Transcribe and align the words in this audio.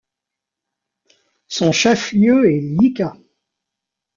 Son 1.47 1.71
chef-lieu 1.71 2.49
est 2.51 2.59
Llica. 2.59 3.15